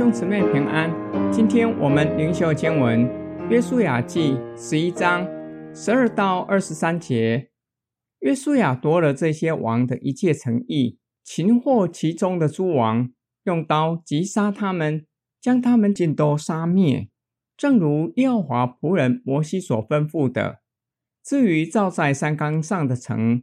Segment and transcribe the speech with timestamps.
[0.00, 0.90] 兄姊妹平安，
[1.30, 3.06] 今天我们灵修经文
[3.50, 5.28] 《约书亚记》十一章
[5.74, 7.50] 十二到二十三节。
[8.20, 13.10] 约书亚夺了这些王的一切城邑，擒获其中的诸王，
[13.44, 15.04] 用刀击杀他们，
[15.38, 17.10] 将他们尽都杀灭，
[17.54, 20.60] 正如耶和华仆人摩西所吩咐的。
[21.22, 23.42] 至于造在山冈上的城，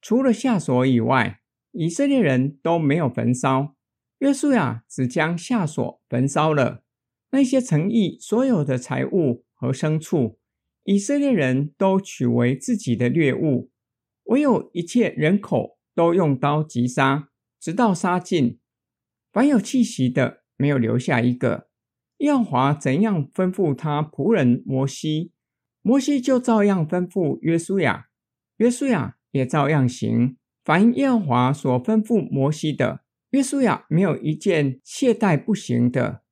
[0.00, 1.40] 除了夏所以外，
[1.72, 3.74] 以色列人都没有焚烧。
[4.18, 6.82] 约书亚只将夏所焚烧了，
[7.30, 10.38] 那些城邑所有的财物和牲畜，
[10.82, 13.70] 以色列人都取为自己的掠物，
[14.24, 17.28] 唯有一切人口都用刀击杀，
[17.60, 18.58] 直到杀尽，
[19.32, 21.68] 凡有气息的没有留下一个。
[22.18, 25.30] 耶和华怎样吩咐他仆人摩西，
[25.82, 28.08] 摩西就照样吩咐约书亚，
[28.56, 33.02] 约书亚也照样行，凡耶和华所吩咐摩西的。
[33.30, 36.22] 约书亚没有一件懈怠不行的。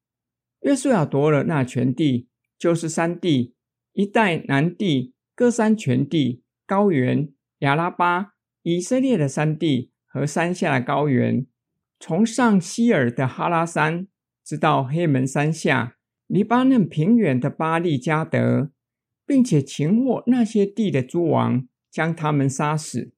[0.61, 3.55] 约书亚夺了那全地，就是山地、
[3.93, 11.47] 一带南地、歌山全地、高原、亚拉巴、以色列的山地和山下的高原，
[12.01, 14.09] 从上希尔的哈拉山，
[14.43, 18.71] 直到黑门山下，黎巴嫩平原的巴利加德，
[19.27, 23.13] 并且擒获那些地的诸王，将他们杀死。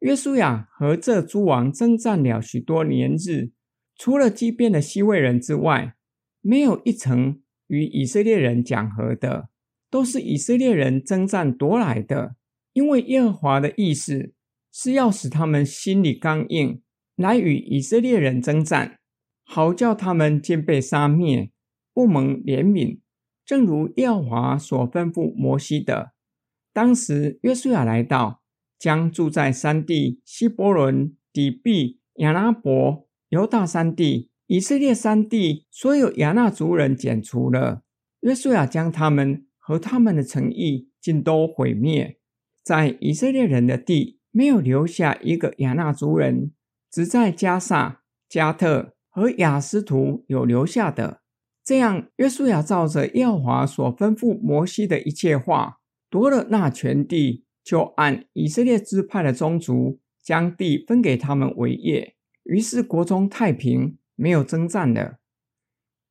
[0.00, 3.50] 约书亚和这诸王征战了许多年日，
[3.96, 5.94] 除了基遍的西魏人之外，
[6.40, 9.50] 没有一城与以色列人讲和的，
[9.90, 12.36] 都是以色列人征战夺来的。
[12.72, 14.32] 因为耶和华的意思
[14.72, 16.80] 是要使他们心里刚硬，
[17.16, 19.00] 来与以色列人征战，
[19.44, 21.50] 好叫他们尽被杀灭，
[21.92, 23.00] 不蒙怜悯，
[23.44, 26.12] 正如耶和华所吩咐摩西的。
[26.72, 28.39] 当时约书亚来到。
[28.80, 37.82] 将住在山地、希伯伦、底璧、亚拉伯、犹大山地、以色列山地所有亚衲族人剪除了。
[38.20, 42.18] 约书亚将他们和他们的城邑尽都毁灭，
[42.64, 46.52] 在以色列人的地没有留下一个亚衲族人，
[46.90, 51.20] 只在迦萨、加特和雅斯图有留下的。
[51.62, 57.44] 这样，约书亚照着耶和华所吩咐摩西的一切话，夺了那全地。
[57.62, 62.16] 就按以色列支派的宗族，将地分给他们为业。
[62.44, 65.18] 于是国中太平，没有征战了。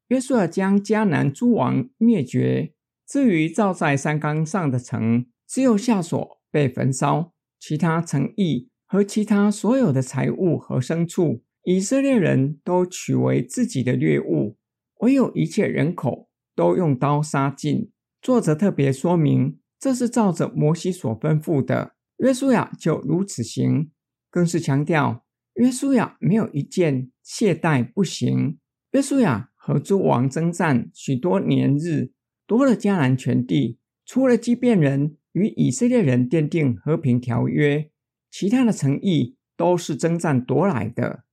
[0.07, 2.73] 约瑟将迦南诸王灭绝。
[3.07, 14.57] 至于造在山冈上的城，只有下所被焚烧，其他城邑和其他所有的财物和牲畜，以色列人都取为自己的掠物，
[14.99, 17.91] 唯有一切人口都用刀杀尽。
[18.21, 19.58] 作者特别说明。
[19.79, 23.91] 这是照着摩西所吩咐的，约书亚就如此行，
[24.29, 28.59] 更是强调约书亚没有一件懈怠不行。
[28.91, 32.11] 约书亚和诸王征战许多年日，
[32.45, 37.89] 夺了迦南全地，除了基遍人与以色列人奠定和平条约，
[38.29, 41.23] 其他的城邑都是征战夺来的。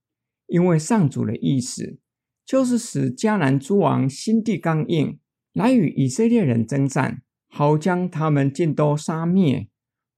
[0.46, 1.98] 因为上主的意思
[2.44, 5.18] 就是使迦南诸王心地刚硬，
[5.52, 7.22] 来与以色列人征战。
[7.56, 9.70] 好将他们尽都杀灭，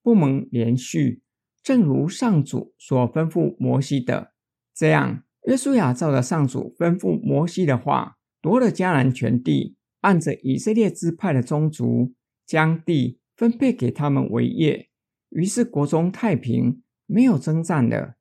[0.03, 1.21] 不蒙怜恤，
[1.62, 4.32] 正如上主所吩咐摩西的。
[4.75, 12.12] 这样，约书亚照着上主吩咐摩西的话，夺了迦南全地，按着以色列支派的宗族，
[12.44, 14.88] 将地分配给他们为业。
[15.28, 18.16] 于是国中太平，没有征战了。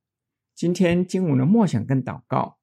[0.54, 2.60] 今天经文的默想跟祷告，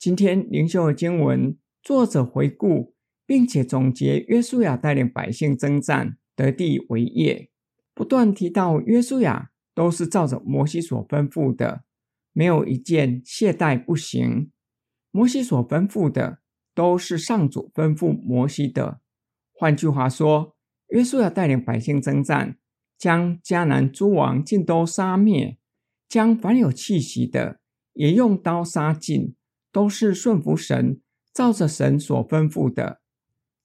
[0.00, 2.91] 今天灵修的经文，作者回顾。
[3.32, 7.48] 并且总结约书亚带领百姓征战得地为业，
[7.94, 11.82] 不断提到约书亚都是照着摩西所吩咐的，
[12.34, 14.50] 没有一件懈怠不行。
[15.10, 16.40] 摩西所吩咐的
[16.74, 19.00] 都是上主吩咐摩西的。
[19.54, 20.54] 换句话说，
[20.88, 22.58] 约书亚带领百姓征战，
[22.98, 25.56] 将迦南诸王尽都杀灭，
[26.06, 27.60] 将凡有气息的
[27.94, 29.34] 也用刀杀尽，
[29.72, 31.00] 都是顺服神，
[31.32, 33.00] 照着神所吩咐的。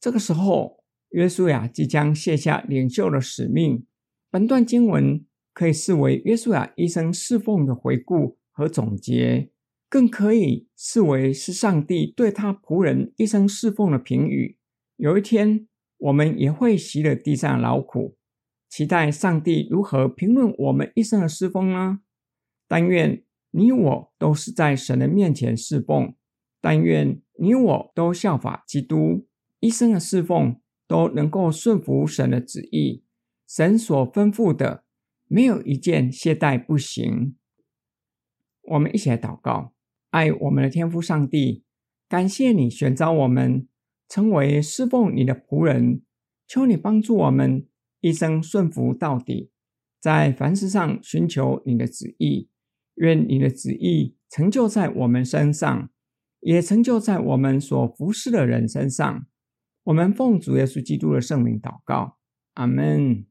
[0.08, 3.86] 这个时候，约书亚即将卸下领袖的使命。
[4.32, 9.52] 本段经文可以视为约书亚一生侍奉的回顾和总结，
[9.90, 14.58] 更可以视为是上帝对他仆人一生侍奉的评语。
[14.96, 15.68] 有一天，
[15.98, 18.16] 我们也会习了地上劳苦，
[18.70, 22.00] 期待上帝如何评论我们一生的侍奉呢？
[22.70, 23.22] 但愿
[23.52, 26.16] 你我都是在神的面前侍奉，
[26.62, 29.27] 但愿你我都效法基督。
[29.60, 33.04] 一生的侍奉都能够顺服神的旨意，
[33.48, 34.84] 神所吩咐的
[35.28, 37.36] 没有一件懈怠不行。
[38.62, 39.74] 我们一起来祷告，
[40.10, 41.64] 爱我们的天父上帝，
[42.10, 43.68] 感谢你选召我们
[44.08, 46.02] 成为侍奉你的仆人，
[46.48, 47.66] 求你帮助我们
[48.02, 49.52] 一生顺服到底，
[50.00, 52.50] 在凡事上寻求你的旨意。
[52.96, 55.90] 愿你的旨意成就在我们身上，
[56.40, 59.28] 也成就在我们所服侍的人身上。
[59.88, 62.18] 我们奉主耶稣基督的圣名祷告，
[62.56, 63.26] 阿门。